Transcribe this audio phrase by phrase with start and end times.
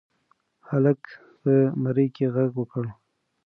[0.69, 1.01] هلک
[1.41, 2.85] په مرۍ کې غږ وکړ.